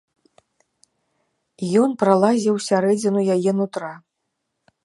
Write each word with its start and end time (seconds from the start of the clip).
Ён 1.83 1.89
пралазіў 2.05 2.53
у 2.61 2.65
сярэдзіну 2.69 3.21
яе 3.37 3.51
нутра. 3.63 3.93